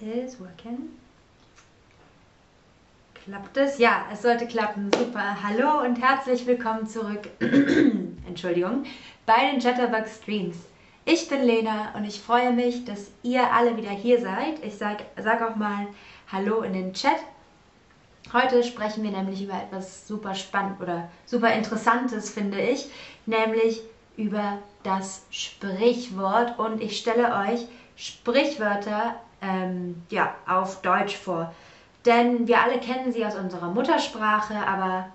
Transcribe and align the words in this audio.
is 0.00 0.38
working. 0.38 0.90
Klappt 3.14 3.56
es? 3.56 3.78
Ja, 3.78 4.06
es 4.12 4.22
sollte 4.22 4.46
klappen. 4.46 4.90
Super. 4.92 5.42
Hallo 5.42 5.84
und 5.84 6.00
herzlich 6.00 6.46
willkommen 6.46 6.86
zurück. 6.86 7.28
Entschuldigung. 8.28 8.84
Bei 9.24 9.50
den 9.50 9.60
Chatterbug 9.60 10.06
Streams. 10.06 10.56
Ich 11.04 11.28
bin 11.28 11.42
Lena 11.42 11.94
und 11.94 12.04
ich 12.04 12.20
freue 12.20 12.52
mich, 12.52 12.84
dass 12.84 13.10
ihr 13.22 13.52
alle 13.52 13.76
wieder 13.76 13.90
hier 13.90 14.20
seid. 14.20 14.64
Ich 14.64 14.76
sage 14.76 15.04
sag 15.22 15.42
auch 15.42 15.56
mal 15.56 15.86
Hallo 16.30 16.62
in 16.62 16.72
den 16.72 16.92
Chat. 16.92 17.18
Heute 18.32 18.62
sprechen 18.64 19.02
wir 19.04 19.12
nämlich 19.12 19.42
über 19.42 19.54
etwas 19.54 20.06
super 20.06 20.34
spannend 20.34 20.80
oder 20.80 21.08
super 21.24 21.52
interessantes, 21.52 22.30
finde 22.30 22.60
ich, 22.60 22.90
nämlich 23.24 23.82
über 24.16 24.58
das 24.82 25.24
Sprichwort 25.30 26.58
und 26.58 26.82
ich 26.82 26.98
stelle 26.98 27.32
euch 27.34 27.66
Sprichwörter 27.96 29.16
ähm, 29.46 30.02
ja, 30.10 30.34
auf 30.46 30.82
Deutsch 30.82 31.16
vor. 31.16 31.54
Denn 32.04 32.46
wir 32.46 32.60
alle 32.60 32.78
kennen 32.78 33.12
sie 33.12 33.24
aus 33.24 33.34
unserer 33.34 33.68
Muttersprache, 33.68 34.54
aber 34.66 35.08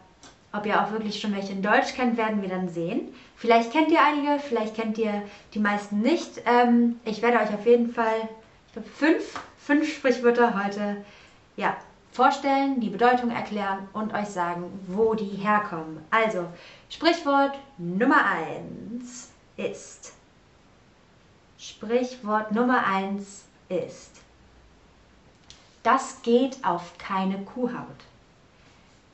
ob 0.54 0.66
ihr 0.66 0.82
auch 0.82 0.92
wirklich 0.92 1.20
schon 1.20 1.34
welche 1.34 1.54
in 1.54 1.62
Deutsch 1.62 1.94
kennt, 1.96 2.18
werden 2.18 2.42
wir 2.42 2.50
dann 2.50 2.68
sehen. 2.68 3.14
Vielleicht 3.38 3.72
kennt 3.72 3.92
ihr 3.92 4.00
einige, 4.04 4.40
vielleicht 4.40 4.76
kennt 4.76 4.98
ihr 4.98 5.24
die 5.54 5.60
meisten 5.60 6.02
nicht. 6.02 6.42
Ähm, 6.46 7.00
ich 7.06 7.22
werde 7.22 7.38
euch 7.38 7.54
auf 7.54 7.66
jeden 7.66 7.94
Fall, 7.94 8.28
ich 8.68 8.74
glaube, 8.74 8.90
fünf, 8.90 9.40
fünf 9.58 9.96
Sprichwörter 9.96 10.64
heute 10.64 10.98
ja, 11.56 11.78
vorstellen, 12.12 12.82
die 12.82 12.90
Bedeutung 12.90 13.32
erklären 13.32 13.88
und 13.94 14.14
euch 14.14 14.28
sagen, 14.28 14.66
wo 14.88 15.14
die 15.14 15.26
herkommen. 15.26 16.04
Also, 16.12 16.46
Sprichwort 16.90 17.58
Nummer 17.78 18.26
1 18.98 19.32
ist. 19.56 20.14
Sprichwort 21.58 22.52
Nummer 22.52 22.86
1 22.86 23.46
ist. 23.72 24.22
Das 25.84 26.22
geht 26.22 26.64
auf 26.64 26.98
keine 26.98 27.40
Kuhhaut. 27.40 27.88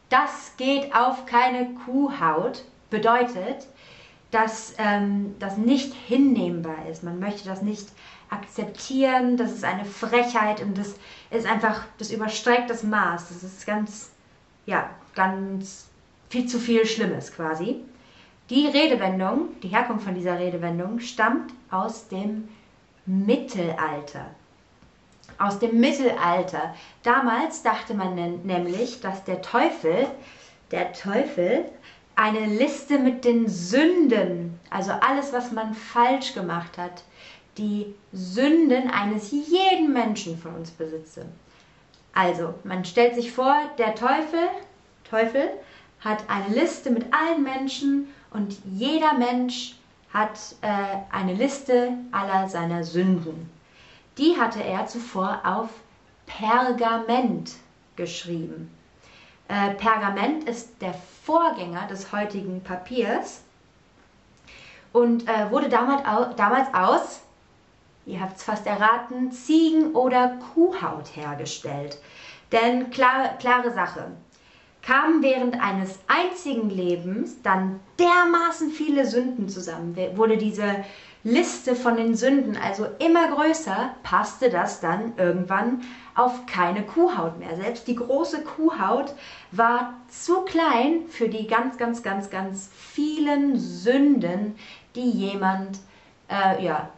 Das 0.09 0.53
geht 0.58 0.94
auf 0.95 1.25
keine 1.25 1.73
Kuhhaut 1.86 2.63
bedeutet, 2.89 3.67
dass 4.31 4.73
ähm, 4.78 5.35
das 5.39 5.58
nicht 5.58 5.94
hinnehmbar 5.94 6.88
ist. 6.89 7.03
Man 7.03 7.19
möchte 7.19 7.47
das 7.47 7.61
nicht 7.61 7.88
akzeptieren, 8.30 9.38
das 9.38 9.53
ist 9.53 9.63
eine 9.63 9.85
Frechheit 9.85 10.61
und 10.61 10.78
das 10.78 10.95
ist 11.31 11.47
einfach, 11.47 11.85
das 11.97 12.11
überstreckt 12.11 12.69
das 12.69 12.83
Maß. 12.83 13.30
Das 13.30 13.44
ist 13.44 13.66
ganz, 13.66 14.11
ja, 14.66 14.89
ganz 15.16 15.88
viel 16.30 16.45
zu 16.45 16.59
viel 16.59 16.85
Schlimmes 16.85 17.33
quasi. 17.33 17.81
Die 18.50 18.67
Redewendung, 18.67 19.59
die 19.61 19.69
Herkunft 19.69 20.05
von 20.05 20.16
dieser 20.16 20.39
Redewendung 20.39 21.00
stammt 21.00 21.53
aus 21.72 22.08
dem 22.08 22.47
Mittelalter. 23.05 24.25
Aus 25.40 25.60
dem 25.60 25.80
Mittelalter. 25.80 26.74
Damals 27.04 27.62
dachte 27.64 27.94
man 27.94 28.16
nämlich, 28.44 29.02
dass 29.02 29.24
der 29.24 29.42
Teufel, 29.42 30.08
der 30.72 30.94
Teufel, 30.94 31.66
eine 32.16 32.48
Liste 32.48 32.98
mit 32.98 33.24
den 33.24 33.48
Sünden, 33.48 34.60
also 34.72 34.92
alles, 34.92 35.34
was 35.34 35.52
man 35.52 35.76
falsch 35.76 36.34
gemacht 36.34 36.78
hat, 36.78 37.04
die 37.58 37.94
Sünden 38.12 38.90
eines 38.90 39.32
jeden 39.32 39.94
Menschen 39.94 40.38
von 40.38 40.56
uns 40.56 40.72
besitze. 40.72 41.26
Also, 42.14 42.56
man 42.64 42.84
stellt 42.86 43.14
sich 43.14 43.32
vor, 43.32 43.56
der 43.78 43.94
Teufel, 43.94 44.40
Teufel 45.08 45.50
hat 46.00 46.24
eine 46.28 46.56
Liste 46.56 46.90
mit 46.90 47.06
allen 47.14 47.44
Menschen 47.44 48.08
und 48.32 48.58
jeder 48.66 49.14
Mensch 49.14 49.76
hat 50.12 50.40
äh, 50.62 50.68
eine 51.12 51.34
Liste 51.34 51.94
aller 52.12 52.50
seiner 52.50 52.84
Sünden. 52.84 53.50
Die 54.17 54.38
hatte 54.38 54.63
er 54.63 54.88
zuvor 54.88 55.41
auf 55.44 55.69
Pergament 56.25 57.51
geschrieben. 57.95 58.72
Äh, 59.47 59.75
Pergament 59.75 60.44
ist 60.50 60.81
der 60.81 60.94
Vorgänger 61.23 61.88
des 61.88 62.11
heutigen 62.11 62.61
Papiers 62.63 63.41
und 64.94 65.28
äh, 65.28 65.51
wurde 65.51 65.69
damals, 65.69 66.05
au 66.05 66.33
damals 66.33 66.73
aus 66.73 67.22
ihr 68.07 68.22
habt 68.22 68.38
es 68.38 68.44
fast 68.44 68.66
erraten, 68.66 69.31
Ziegen- 69.31 69.94
oder 69.94 70.38
Kuhhaut 70.53 71.16
hergestellt. 71.16 71.99
Denn 72.51 72.89
klare, 72.89 73.31
klare 73.38 73.72
Sache, 73.72 74.11
kamen 74.81 75.22
während 75.22 75.61
eines 75.61 75.99
einzigen 76.07 76.69
Lebens 76.69 77.41
dann 77.44 77.81
dermaßen 77.99 78.72
viele 78.72 79.05
Sünden 79.05 79.49
zusammen, 79.49 79.97
wurde 80.16 80.38
diese 80.38 80.85
Liste 81.23 81.75
von 81.75 81.97
den 81.97 82.16
Sünden 82.16 82.57
also 82.57 82.88
immer 83.00 83.29
größer, 83.31 83.91
passte 84.03 84.50
das 84.50 84.79
dann 84.79 85.13
irgendwann 85.17 85.81
auf 86.16 86.45
keine 86.45 86.83
Kuhhaut 86.83 87.38
mehr. 87.39 87.55
Selbst 87.55 87.88
die 87.88 87.95
große 87.95 88.44
Kuhhaut 88.44 89.13
war 89.51 89.94
zu 90.09 90.41
klein 90.41 91.07
für 91.09 91.29
die 91.29 91.47
ganz, 91.47 91.78
ganz, 91.78 92.01
ganz, 92.01 92.29
ganz 92.29 92.69
vielen 92.73 93.57
Sünden, 93.57 94.55
die 94.95 95.09
jemand 95.09 95.79
äh, 96.29 96.63
ja, 96.63 96.89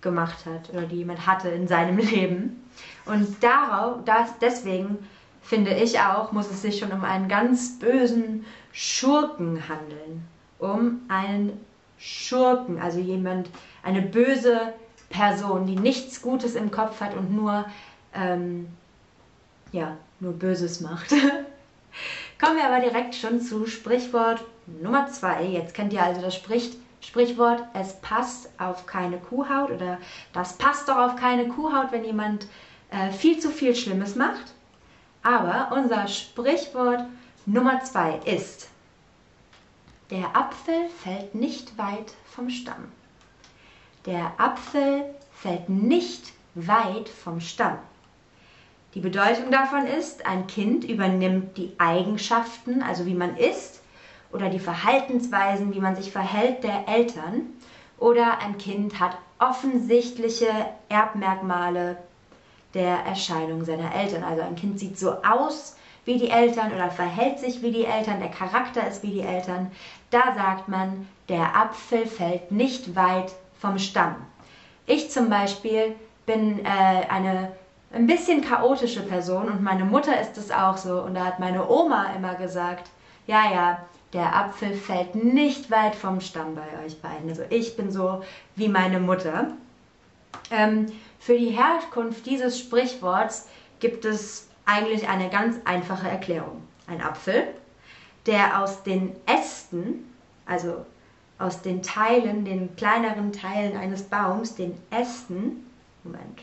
gemacht 0.00 0.46
hat 0.46 0.70
oder 0.70 0.82
die 0.82 0.96
jemand 0.96 1.26
hatte 1.26 1.48
in 1.48 1.66
seinem 1.66 1.98
Leben. 1.98 2.62
Und 3.06 3.42
darauf, 3.42 4.04
das, 4.04 4.38
deswegen 4.40 4.98
finde 5.42 5.72
ich 5.72 5.98
auch, 6.00 6.32
muss 6.32 6.50
es 6.50 6.62
sich 6.62 6.78
schon 6.78 6.92
um 6.92 7.04
einen 7.04 7.28
ganz 7.28 7.78
bösen 7.78 8.44
Schurken 8.72 9.68
handeln. 9.68 10.26
Um 10.58 11.02
einen 11.08 11.60
Schurken, 11.98 12.80
also 12.80 12.98
jemand, 12.98 13.50
eine 13.82 14.02
böse 14.02 14.74
Person, 15.08 15.66
die 15.66 15.76
nichts 15.76 16.20
Gutes 16.22 16.54
im 16.54 16.70
Kopf 16.70 17.00
hat 17.00 17.14
und 17.14 17.34
nur, 17.34 17.64
ähm, 18.14 18.68
ja, 19.72 19.96
nur 20.20 20.32
Böses 20.32 20.80
macht. 20.80 21.10
Kommen 22.40 22.56
wir 22.56 22.66
aber 22.66 22.80
direkt 22.80 23.14
schon 23.14 23.40
zu 23.40 23.66
Sprichwort 23.66 24.44
Nummer 24.66 25.06
zwei. 25.08 25.44
Jetzt 25.44 25.74
kennt 25.74 25.92
ihr 25.92 26.02
also 26.02 26.20
das 26.20 26.34
Spricht 26.34 26.76
Sprichwort, 27.00 27.62
es 27.72 27.94
passt 28.00 28.50
auf 28.58 28.86
keine 28.86 29.18
Kuhhaut 29.18 29.70
oder 29.70 29.98
das 30.32 30.54
passt 30.54 30.88
doch 30.88 30.96
auf 30.96 31.16
keine 31.16 31.48
Kuhhaut, 31.48 31.92
wenn 31.92 32.04
jemand 32.04 32.46
äh, 32.90 33.10
viel 33.10 33.38
zu 33.38 33.50
viel 33.50 33.76
Schlimmes 33.76 34.16
macht. 34.16 34.54
Aber 35.22 35.74
unser 35.76 36.08
Sprichwort 36.08 37.04
Nummer 37.46 37.82
zwei 37.84 38.18
ist, 38.24 38.68
der 40.10 40.36
Apfel 40.36 40.88
fällt 41.02 41.34
nicht 41.34 41.76
weit 41.78 42.12
vom 42.26 42.50
Stamm. 42.50 42.92
Der 44.04 44.32
Apfel 44.38 45.04
fällt 45.32 45.68
nicht 45.68 46.32
weit 46.54 47.08
vom 47.08 47.40
Stamm. 47.40 47.78
Die 48.94 49.00
Bedeutung 49.00 49.50
davon 49.50 49.86
ist, 49.86 50.24
ein 50.24 50.46
Kind 50.46 50.84
übernimmt 50.84 51.56
die 51.56 51.74
Eigenschaften, 51.78 52.82
also 52.82 53.04
wie 53.04 53.14
man 53.14 53.36
ist, 53.36 53.82
oder 54.32 54.48
die 54.48 54.58
Verhaltensweisen, 54.60 55.74
wie 55.74 55.80
man 55.80 55.96
sich 55.96 56.12
verhält, 56.12 56.62
der 56.64 56.88
Eltern. 56.88 57.42
Oder 57.98 58.38
ein 58.38 58.58
Kind 58.58 59.00
hat 59.00 59.18
offensichtliche 59.38 60.48
Erbmerkmale 60.88 61.96
der 62.74 62.98
Erscheinung 63.00 63.64
seiner 63.64 63.94
Eltern. 63.94 64.24
Also 64.24 64.42
ein 64.42 64.56
Kind 64.56 64.78
sieht 64.78 64.98
so 64.98 65.12
aus 65.22 65.76
wie 66.06 66.18
die 66.18 66.30
Eltern 66.30 66.72
oder 66.72 66.90
verhält 66.90 67.38
sich 67.38 67.60
wie 67.60 67.72
die 67.72 67.84
Eltern, 67.84 68.20
der 68.20 68.30
Charakter 68.30 68.86
ist 68.88 69.02
wie 69.02 69.10
die 69.10 69.20
Eltern. 69.20 69.70
Da 70.10 70.34
sagt 70.34 70.68
man, 70.68 71.06
der 71.28 71.54
Apfel 71.54 72.06
fällt 72.06 72.50
nicht 72.50 72.96
weit 72.96 73.32
vom 73.60 73.78
Stamm. 73.78 74.16
Ich 74.86 75.10
zum 75.10 75.28
Beispiel 75.28 75.94
bin 76.24 76.64
äh, 76.64 77.06
eine 77.08 77.52
ein 77.92 78.06
bisschen 78.06 78.42
chaotische 78.42 79.02
Person 79.02 79.48
und 79.48 79.62
meine 79.62 79.84
Mutter 79.84 80.20
ist 80.20 80.36
es 80.36 80.50
auch 80.50 80.76
so. 80.76 81.02
Und 81.02 81.14
da 81.14 81.24
hat 81.24 81.38
meine 81.38 81.68
Oma 81.68 82.12
immer 82.16 82.34
gesagt, 82.34 82.90
ja, 83.26 83.50
ja, 83.52 83.80
der 84.12 84.34
Apfel 84.34 84.74
fällt 84.74 85.14
nicht 85.14 85.70
weit 85.70 85.94
vom 85.94 86.20
Stamm 86.20 86.54
bei 86.54 86.84
euch 86.84 87.00
beiden. 87.00 87.28
Also 87.28 87.42
ich 87.50 87.76
bin 87.76 87.90
so 87.90 88.22
wie 88.54 88.68
meine 88.68 89.00
Mutter. 89.00 89.52
Ähm, 90.50 90.86
für 91.18 91.38
die 91.38 91.50
Herkunft 91.50 92.26
dieses 92.26 92.58
Sprichworts 92.58 93.48
gibt 93.80 94.04
es 94.04 94.48
eigentlich 94.66 95.08
eine 95.08 95.30
ganz 95.30 95.56
einfache 95.64 96.08
Erklärung. 96.08 96.62
Ein 96.86 97.00
Apfel, 97.00 97.46
der 98.26 98.62
aus 98.62 98.82
den 98.82 99.16
Ästen, 99.26 100.12
also 100.44 100.84
aus 101.38 101.62
den 101.62 101.82
Teilen, 101.82 102.44
den 102.44 102.76
kleineren 102.76 103.32
Teilen 103.32 103.76
eines 103.76 104.02
Baums, 104.02 104.54
den 104.54 104.76
Ästen, 104.90 105.66
Moment, 106.04 106.42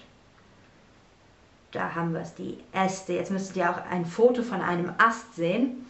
da 1.71 1.95
haben 1.95 2.13
wir 2.13 2.21
es, 2.21 2.35
die 2.35 2.57
Äste. 2.71 3.13
Jetzt 3.13 3.31
müsstet 3.31 3.57
ihr 3.57 3.69
auch 3.69 3.83
ein 3.89 4.05
Foto 4.05 4.43
von 4.43 4.61
einem 4.61 4.93
Ast 4.97 5.35
sehen. 5.35 5.85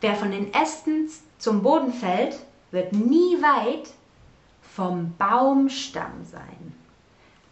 Wer 0.00 0.14
von 0.14 0.30
den 0.30 0.52
Ästen 0.52 1.08
zum 1.38 1.62
Boden 1.62 1.92
fällt, 1.92 2.38
wird 2.70 2.92
nie 2.92 3.40
weit 3.40 3.90
vom 4.74 5.14
Baumstamm 5.16 6.24
sein. 6.30 6.74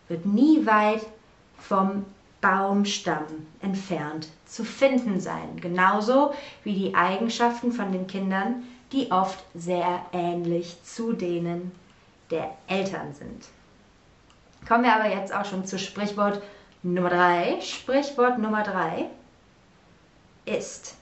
Wird 0.08 0.26
nie 0.26 0.66
weit 0.66 1.06
vom 1.58 2.04
Baumstamm 2.40 3.46
entfernt 3.60 4.28
zu 4.46 4.64
finden 4.64 5.20
sein. 5.20 5.60
Genauso 5.60 6.34
wie 6.64 6.74
die 6.74 6.94
Eigenschaften 6.94 7.72
von 7.72 7.92
den 7.92 8.06
Kindern, 8.06 8.64
die 8.92 9.10
oft 9.10 9.44
sehr 9.54 10.04
ähnlich 10.12 10.82
zu 10.82 11.12
denen 11.12 11.72
der 12.30 12.50
Eltern 12.66 13.14
sind. 13.14 13.46
Kommen 14.66 14.84
wir 14.84 14.94
aber 14.94 15.08
jetzt 15.08 15.34
auch 15.34 15.44
schon 15.44 15.64
zu 15.64 15.78
Sprichwort 15.78 16.42
Nummer 16.82 17.10
drei, 17.10 17.60
Sprichwort 17.60 18.38
Nummer 18.38 18.62
drei 18.62 19.06
ist, 20.46 20.96